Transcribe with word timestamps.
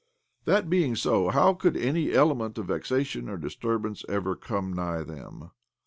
That 0.45 0.67
being 0.67 0.95
so, 0.95 1.29
how 1.29 1.53
could 1.53 1.77
any 1.77 2.11
element 2.11 2.57
of 2.57 2.65
vexation 2.65 3.29
or 3.29 3.37
disturbance 3.37 4.03
ever 4.09 4.35
come 4.35 4.73
nigh 4.73 5.03
them? 5.03 5.51